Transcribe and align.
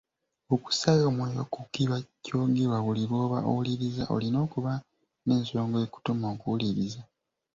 Okussaayo 0.53 1.03
omwoyo 1.11 1.41
ku 1.53 1.59
kiba 1.73 1.97
kyogerwa, 2.25 2.77
buli 2.85 3.03
lw’oba 3.09 3.37
owuliriza 3.49 4.03
olina 4.15 4.37
okuba 4.45 4.73
n’ensonga 5.27 5.77
okutuma 5.85 6.25
okuwuliriza. 6.33 7.01